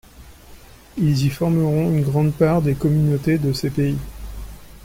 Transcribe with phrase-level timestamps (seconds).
[0.97, 3.99] Ils y formeront une grande part des communautés de ces pays.